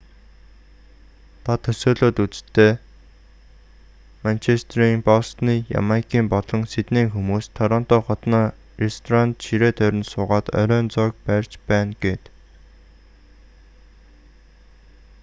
[1.45, 2.73] та төсөөлөөд үз дээ
[4.25, 8.45] манчестерийн бостоны ямайкын болон сиднейн хүмүүс торонто хотноо
[8.83, 12.23] ресторанд ширээ тойрон суугаад оройн зоог барьж байна гээд